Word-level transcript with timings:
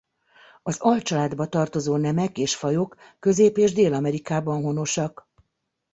Az 0.63 0.79
alcsaládba 0.79 1.47
tartozó 1.47 1.95
nemek 1.97 2.37
és 2.37 2.55
fajok 2.55 2.97
Közép- 3.19 3.57
és 3.57 3.73
Dél-Amerikában 3.73 4.61
honosak. 4.63 5.29